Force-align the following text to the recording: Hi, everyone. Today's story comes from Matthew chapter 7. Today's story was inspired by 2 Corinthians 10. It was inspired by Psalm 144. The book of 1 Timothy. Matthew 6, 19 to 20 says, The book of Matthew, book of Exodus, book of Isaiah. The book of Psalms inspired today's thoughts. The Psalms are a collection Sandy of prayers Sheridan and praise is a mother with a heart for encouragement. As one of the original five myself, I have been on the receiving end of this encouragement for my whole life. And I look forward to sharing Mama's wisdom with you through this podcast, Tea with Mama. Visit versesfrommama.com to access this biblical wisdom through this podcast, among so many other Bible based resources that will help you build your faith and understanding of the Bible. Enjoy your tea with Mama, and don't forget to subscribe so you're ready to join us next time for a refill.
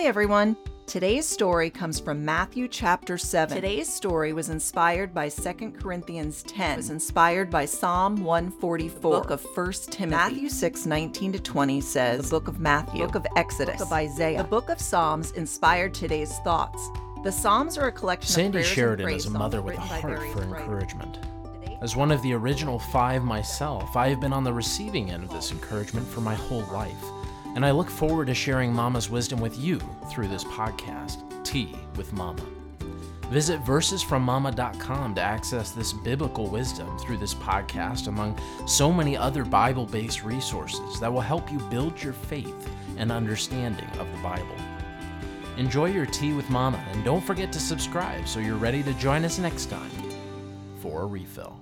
Hi, 0.00 0.06
everyone. 0.06 0.56
Today's 0.86 1.26
story 1.28 1.68
comes 1.68 2.00
from 2.00 2.24
Matthew 2.24 2.68
chapter 2.68 3.18
7. 3.18 3.54
Today's 3.54 3.94
story 3.94 4.32
was 4.32 4.48
inspired 4.48 5.12
by 5.12 5.28
2 5.28 5.72
Corinthians 5.78 6.42
10. 6.44 6.72
It 6.72 6.76
was 6.78 6.88
inspired 6.88 7.50
by 7.50 7.66
Psalm 7.66 8.24
144. 8.24 9.12
The 9.12 9.20
book 9.20 9.30
of 9.30 9.44
1 9.54 9.72
Timothy. 9.90 10.06
Matthew 10.06 10.48
6, 10.48 10.86
19 10.86 11.32
to 11.34 11.38
20 11.38 11.80
says, 11.82 12.24
The 12.24 12.30
book 12.30 12.48
of 12.48 12.60
Matthew, 12.60 13.04
book 13.04 13.14
of 13.14 13.26
Exodus, 13.36 13.76
book 13.76 13.88
of 13.88 13.92
Isaiah. 13.92 14.38
The 14.38 14.48
book 14.48 14.70
of 14.70 14.80
Psalms 14.80 15.32
inspired 15.32 15.92
today's 15.92 16.38
thoughts. 16.38 16.88
The 17.22 17.30
Psalms 17.30 17.76
are 17.76 17.88
a 17.88 17.92
collection 17.92 18.32
Sandy 18.32 18.46
of 18.46 18.52
prayers 18.64 18.68
Sheridan 18.68 19.04
and 19.04 19.12
praise 19.12 19.26
is 19.26 19.34
a 19.34 19.38
mother 19.38 19.60
with 19.60 19.76
a 19.76 19.80
heart 19.80 20.22
for 20.32 20.42
encouragement. 20.42 21.18
As 21.82 21.94
one 21.94 22.10
of 22.10 22.22
the 22.22 22.32
original 22.32 22.78
five 22.78 23.22
myself, 23.22 23.94
I 23.98 24.08
have 24.08 24.20
been 24.20 24.32
on 24.32 24.44
the 24.44 24.52
receiving 24.54 25.10
end 25.10 25.24
of 25.24 25.30
this 25.30 25.52
encouragement 25.52 26.08
for 26.08 26.22
my 26.22 26.36
whole 26.36 26.64
life. 26.72 27.04
And 27.54 27.64
I 27.66 27.70
look 27.72 27.90
forward 27.90 28.26
to 28.28 28.34
sharing 28.34 28.72
Mama's 28.72 29.10
wisdom 29.10 29.40
with 29.40 29.58
you 29.58 29.80
through 30.10 30.28
this 30.28 30.44
podcast, 30.44 31.44
Tea 31.44 31.74
with 31.96 32.12
Mama. 32.12 32.44
Visit 33.30 33.62
versesfrommama.com 33.64 35.14
to 35.14 35.20
access 35.20 35.70
this 35.70 35.92
biblical 35.92 36.48
wisdom 36.48 36.98
through 36.98 37.18
this 37.18 37.34
podcast, 37.34 38.08
among 38.08 38.38
so 38.66 38.92
many 38.92 39.16
other 39.16 39.44
Bible 39.44 39.86
based 39.86 40.24
resources 40.24 40.98
that 40.98 41.12
will 41.12 41.20
help 41.20 41.50
you 41.50 41.58
build 41.70 42.02
your 42.02 42.12
faith 42.12 42.68
and 42.96 43.12
understanding 43.12 43.88
of 43.98 44.10
the 44.10 44.22
Bible. 44.22 44.56
Enjoy 45.58 45.86
your 45.86 46.06
tea 46.06 46.32
with 46.32 46.50
Mama, 46.50 46.84
and 46.90 47.04
don't 47.04 47.20
forget 47.20 47.52
to 47.52 47.60
subscribe 47.60 48.26
so 48.26 48.40
you're 48.40 48.56
ready 48.56 48.82
to 48.82 48.94
join 48.94 49.24
us 49.24 49.38
next 49.38 49.66
time 49.66 49.90
for 50.80 51.02
a 51.02 51.06
refill. 51.06 51.60